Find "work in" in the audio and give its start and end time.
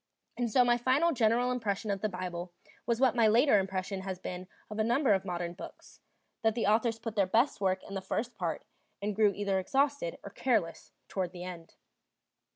7.61-7.93